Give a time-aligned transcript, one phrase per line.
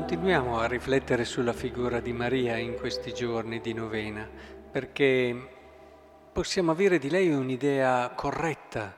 [0.00, 4.26] continuiamo a riflettere sulla figura di Maria in questi giorni di novena,
[4.70, 5.36] perché
[6.32, 8.96] possiamo avere di lei un'idea corretta,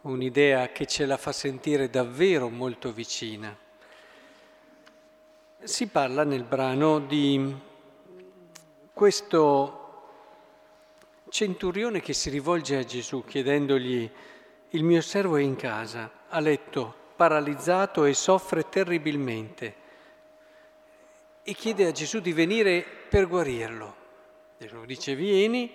[0.00, 3.56] un'idea che ce la fa sentire davvero molto vicina.
[5.62, 7.56] Si parla nel brano di
[8.92, 10.08] questo
[11.28, 14.10] centurione che si rivolge a Gesù chiedendogli
[14.70, 19.81] il mio servo è in casa, a letto, paralizzato e soffre terribilmente
[21.44, 23.96] e chiede a Gesù di venire per guarirlo.
[24.58, 25.72] Gesù dice vieni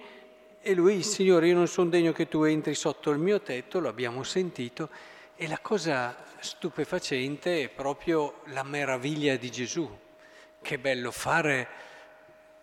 [0.62, 3.90] e lui, Signore, io non sono degno che tu entri sotto il mio tetto, lo
[3.90, 4.90] abbiamo sentito,
[5.36, 9.90] e la cosa stupefacente è proprio la meraviglia di Gesù.
[10.62, 11.68] Che bello fare,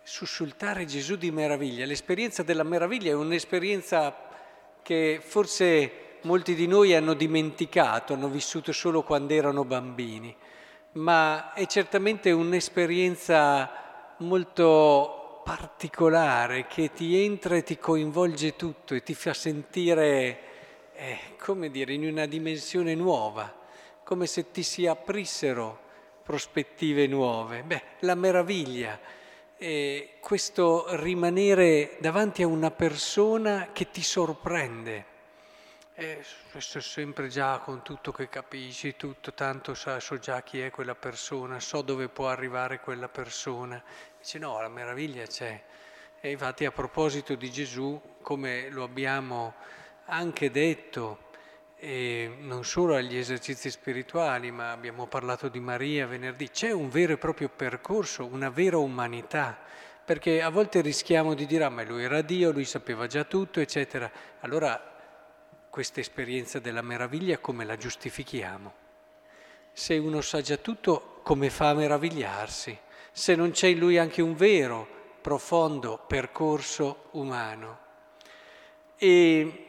[0.03, 1.85] sussultare Gesù di meraviglia.
[1.85, 4.15] L'esperienza della meraviglia è un'esperienza
[4.81, 10.35] che forse molti di noi hanno dimenticato, hanno vissuto solo quando erano bambini
[10.95, 19.13] ma è certamente un'esperienza molto particolare che ti entra e ti coinvolge tutto e ti
[19.13, 20.39] fa sentire,
[20.95, 23.53] eh, come dire, in una dimensione nuova,
[24.03, 25.79] come se ti si aprissero
[26.23, 27.63] prospettive nuove.
[27.63, 28.97] Beh, la meraviglia,
[29.57, 35.13] eh, questo rimanere davanti a una persona che ti sorprende
[35.97, 40.59] e questo è sempre già con tutto che capisci, tutto, tanto so, so già chi
[40.59, 43.81] è quella persona, so dove può arrivare quella persona.
[44.19, 45.63] Dice no, la meraviglia c'è.
[46.19, 49.53] E infatti a proposito di Gesù, come lo abbiamo
[50.07, 51.29] anche detto,
[51.77, 57.13] e non solo agli esercizi spirituali, ma abbiamo parlato di Maria venerdì, c'è un vero
[57.13, 59.57] e proprio percorso, una vera umanità,
[60.03, 63.61] perché a volte rischiamo di dire, ah ma lui era Dio, lui sapeva già tutto,
[63.61, 64.11] eccetera.
[64.41, 64.93] Allora
[65.75, 68.73] questa esperienza della meraviglia come la giustifichiamo?
[69.73, 72.79] Se uno sa già tutto, come fa a meravigliarsi?
[73.11, 74.87] Se non c'è in lui anche un vero,
[75.19, 77.79] profondo percorso umano.
[78.95, 79.65] E,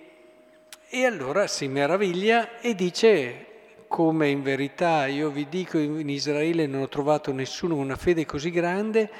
[0.88, 3.46] e allora si meraviglia e dice,
[3.88, 8.24] come in verità io vi dico, in Israele non ho trovato nessuno con una fede
[8.24, 9.10] così grande,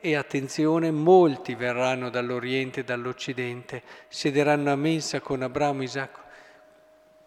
[0.00, 6.30] e attenzione, molti verranno dall'Oriente e dall'Occidente, siederanno a mensa con Abramo, Isacco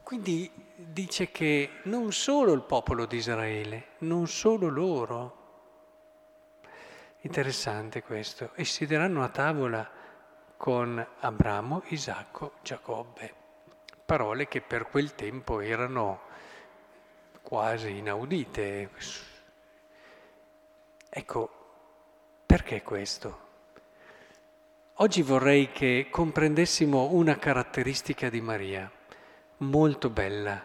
[0.06, 5.38] quindi dice che non solo il popolo di Israele, non solo loro.
[7.22, 8.52] Interessante questo.
[8.54, 9.90] E siederanno a tavola
[10.58, 13.34] con Abramo, Isacco, Giacobbe.
[14.06, 16.20] Parole che per quel tempo erano
[17.42, 18.92] quasi inaudite.
[21.10, 21.50] Ecco,
[22.46, 23.40] perché questo?
[24.98, 28.95] Oggi vorrei che comprendessimo una caratteristica di Maria
[29.58, 30.64] molto bella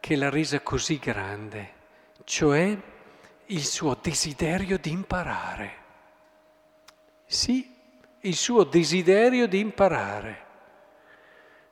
[0.00, 1.72] che l'ha resa così grande,
[2.24, 2.76] cioè
[3.46, 5.76] il suo desiderio di imparare.
[7.24, 7.72] Sì,
[8.20, 10.46] il suo desiderio di imparare.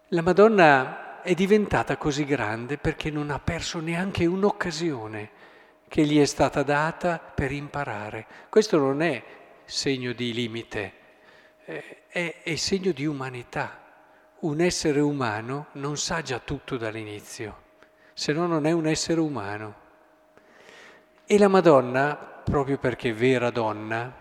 [0.08, 5.30] La Madonna è diventata così grande perché non ha perso neanche un'occasione
[5.88, 8.26] che gli è stata data per imparare.
[8.48, 9.22] Questo non è
[9.64, 10.92] segno di limite,
[11.64, 13.89] è, è segno di umanità
[14.40, 17.62] un essere umano non sa già tutto dall'inizio,
[18.14, 19.74] se no non è un essere umano.
[21.26, 24.12] E la Madonna, proprio perché è vera donna,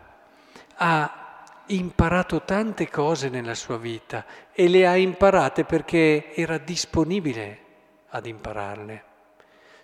[0.76, 7.60] ha imparato tante cose nella sua vita e le ha imparate perché era disponibile
[8.10, 9.04] ad impararle.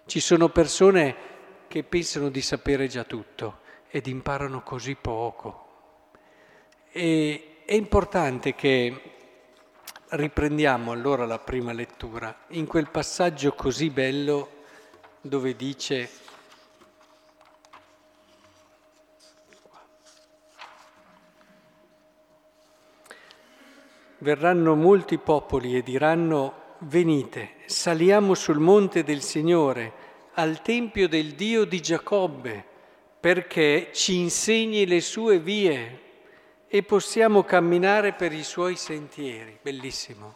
[0.05, 1.15] Ci sono persone
[1.67, 3.59] che pensano di sapere già tutto
[3.89, 5.63] ed imparano così poco.
[6.91, 9.14] E è importante che
[10.15, 12.33] Riprendiamo allora la prima lettura.
[12.51, 14.49] In quel passaggio così bello
[15.19, 16.09] dove dice
[24.19, 29.91] Verranno molti popoli e diranno venite, saliamo sul monte del Signore,
[30.35, 32.65] al tempio del Dio di Giacobbe,
[33.19, 36.03] perché ci insegni le sue vie
[36.75, 39.57] e possiamo camminare per i suoi sentieri.
[39.61, 40.35] Bellissimo.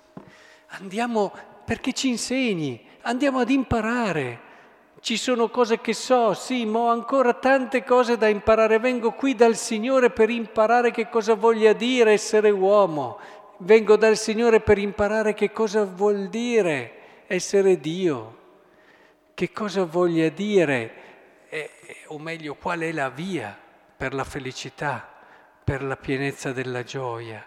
[0.67, 1.33] Andiamo
[1.65, 4.47] perché ci insegni, andiamo ad imparare.
[5.01, 8.79] Ci sono cose che so, sì, ma ho ancora tante cose da imparare.
[8.79, 13.19] Vengo qui dal Signore per imparare che cosa voglia dire essere uomo.
[13.57, 18.37] Vengo dal Signore per imparare che cosa vuol dire essere Dio.
[19.33, 20.93] Che cosa voglia dire,
[21.49, 21.69] eh,
[22.07, 23.57] o meglio, qual è la via
[23.97, 25.08] per la felicità
[25.69, 27.45] per la pienezza della gioia.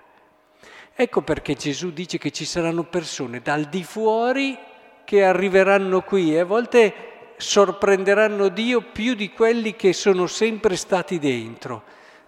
[0.94, 4.56] Ecco perché Gesù dice che ci saranno persone dal di fuori
[5.04, 6.94] che arriveranno qui e a volte
[7.36, 11.82] sorprenderanno Dio più di quelli che sono sempre stati dentro.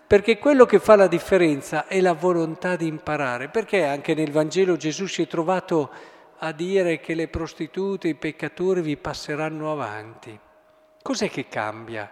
[0.05, 3.47] Perché quello che fa la differenza è la volontà di imparare.
[3.47, 5.91] Perché anche nel Vangelo Gesù si è trovato
[6.39, 10.37] a dire che le prostitute, i peccatori vi passeranno avanti.
[11.01, 12.11] Cos'è che cambia?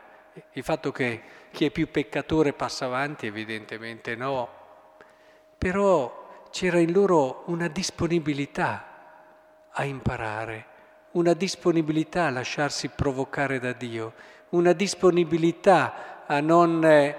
[0.52, 4.48] Il fatto che chi è più peccatore passa avanti, evidentemente no.
[5.58, 8.86] Però c'era in loro una disponibilità
[9.70, 10.66] a imparare,
[11.12, 14.14] una disponibilità a lasciarsi provocare da Dio,
[14.50, 17.16] una disponibilità a non eh,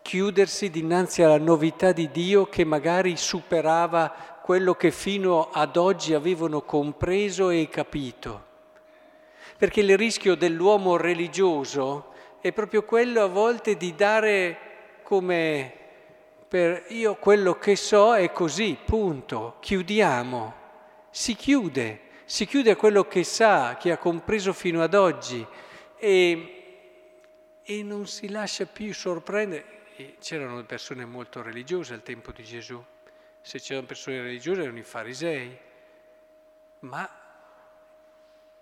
[0.00, 6.62] chiudersi dinanzi alla novità di Dio che magari superava quello che fino ad oggi avevano
[6.62, 8.52] compreso e capito.
[9.56, 12.12] Perché il rischio dell'uomo religioso
[12.44, 14.58] è proprio quello a volte di dare
[15.02, 15.72] come
[16.46, 20.60] per io quello che so è così, punto, chiudiamo
[21.08, 25.46] si chiude, si chiude a quello che sa, che ha compreso fino ad oggi
[25.96, 29.64] e, e non si lascia più sorprendere.
[30.20, 32.84] C'erano persone molto religiose al tempo di Gesù,
[33.40, 35.58] se c'erano persone religiose erano i farisei,
[36.80, 37.23] ma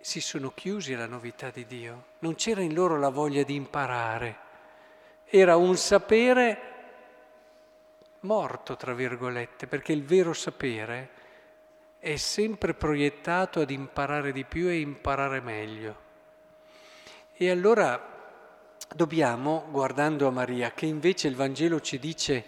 [0.02, 4.37] si sono chiusi alla novità di Dio, non c'era in loro la voglia di imparare,
[5.25, 6.70] era un sapere
[8.22, 11.10] morto, tra virgolette, perché il vero sapere
[12.00, 15.96] è sempre proiettato ad imparare di più e imparare meglio.
[17.34, 18.10] E allora
[18.93, 22.44] dobbiamo, guardando a Maria, che invece il Vangelo ci dice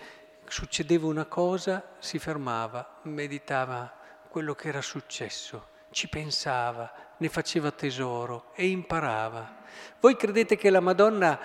[0.47, 3.93] succedeva una cosa, si fermava, meditava
[4.29, 9.63] quello che era successo, ci pensava, ne faceva tesoro e imparava.
[10.01, 11.39] Voi credete che la Madonna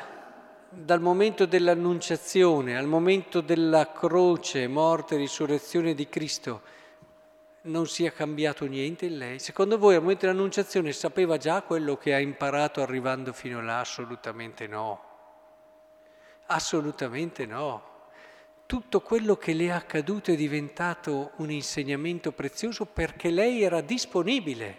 [0.71, 6.61] dal momento dell'annunciazione al momento della croce, morte e risurrezione di Cristo,
[7.61, 9.39] non sia cambiato niente in lei?
[9.39, 13.79] Secondo voi al momento dell'annunciazione sapeva già quello che ha imparato arrivando fino là?
[13.79, 15.03] Assolutamente no.
[16.47, 17.88] Assolutamente no.
[18.69, 24.77] Tutto quello che le è accaduto è diventato un insegnamento prezioso perché lei era disponibile.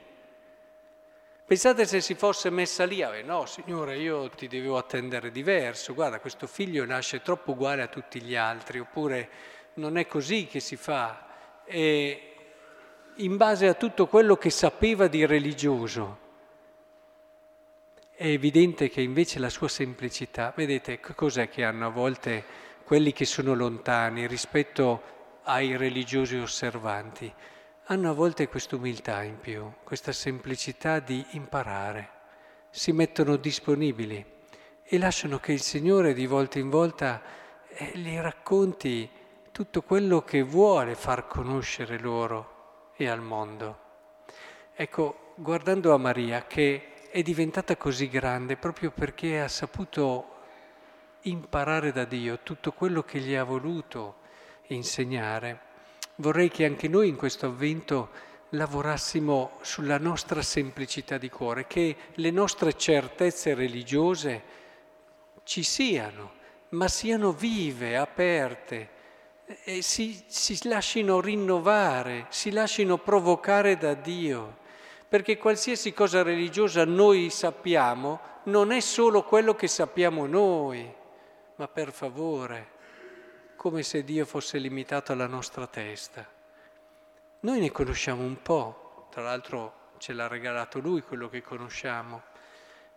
[1.44, 6.46] Pensate se si fosse messa lì, no signore io ti devo attendere diverso, guarda questo
[6.46, 9.28] figlio nasce troppo uguale a tutti gli altri, oppure
[9.75, 11.26] non è così che si fa.
[11.64, 12.34] E
[13.16, 16.19] in base a tutto quello che sapeva di religioso.
[18.14, 23.25] È evidente che invece la sua semplicità, vedete cos'è che hanno a volte quelli che
[23.25, 25.02] sono lontani rispetto
[25.44, 27.32] ai religiosi osservanti?
[27.84, 32.10] Hanno a volte questa umiltà in più, questa semplicità di imparare,
[32.70, 34.26] si mettono disponibili
[34.82, 37.22] e lasciano che il Signore di volta in volta
[37.69, 39.08] eh, gli racconti
[39.52, 43.78] tutto quello che vuole far conoscere loro e al mondo.
[44.75, 50.38] Ecco, guardando a Maria che è diventata così grande proprio perché ha saputo
[51.22, 54.17] imparare da Dio tutto quello che gli ha voluto
[54.69, 55.61] insegnare,
[56.17, 58.11] vorrei che anche noi in questo avvento
[58.50, 64.43] lavorassimo sulla nostra semplicità di cuore, che le nostre certezze religiose
[65.44, 66.32] ci siano,
[66.70, 68.99] ma siano vive, aperte,
[69.64, 74.59] e si, si lasciano rinnovare, si lasciano provocare da Dio,
[75.09, 80.99] perché qualsiasi cosa religiosa noi sappiamo non è solo quello che sappiamo noi,
[81.61, 82.69] ma per favore,
[83.55, 86.26] come se Dio fosse limitato alla nostra testa.
[87.40, 92.23] Noi ne conosciamo un po', tra l'altro ce l'ha regalato Lui quello che conosciamo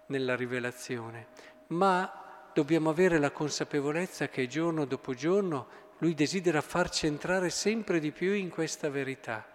[0.06, 1.28] nella rivelazione,
[1.68, 5.68] ma dobbiamo avere la consapevolezza che giorno dopo giorno
[5.98, 9.46] lui desidera farci entrare sempre di più in questa verità.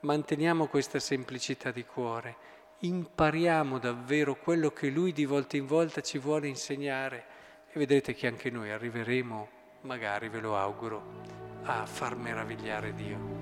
[0.00, 2.36] Manteniamo questa semplicità di cuore,
[2.78, 7.33] impariamo davvero quello che Lui di volta in volta ci vuole insegnare
[7.74, 9.48] e vedrete che anche noi arriveremo,
[9.80, 11.22] magari ve lo auguro,
[11.64, 13.33] a far meravigliare Dio.